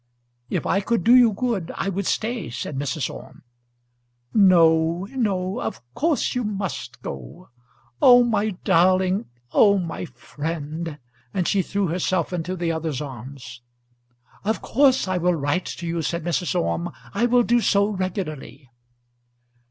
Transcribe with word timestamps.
"If 0.49 0.65
I 0.65 0.81
could 0.81 1.03
do 1.03 1.13
you 1.15 1.31
good, 1.31 1.71
I 1.75 1.87
would 1.89 2.07
stay," 2.07 2.49
said 2.49 2.75
Mrs. 2.79 3.07
Orme. 3.07 3.43
"No, 4.33 5.05
no; 5.11 5.61
of 5.61 5.79
course 5.93 6.33
you 6.33 6.43
must 6.43 7.03
go. 7.03 7.49
Oh, 8.01 8.23
my 8.23 8.49
darling, 8.63 9.27
oh, 9.51 9.77
my 9.77 10.05
friend," 10.05 10.97
and 11.35 11.47
she 11.47 11.61
threw 11.61 11.85
herself 11.89 12.33
into 12.33 12.55
the 12.55 12.71
other's 12.71 12.99
arms. 12.99 13.61
"Of 14.43 14.59
course 14.63 15.07
I 15.07 15.19
will 15.19 15.35
write 15.35 15.67
to 15.67 15.85
you," 15.85 16.01
said 16.01 16.23
Mrs. 16.23 16.59
Orme. 16.59 16.91
"I 17.13 17.27
will 17.27 17.43
do 17.43 17.61
so 17.61 17.85
regularly." 17.85 18.71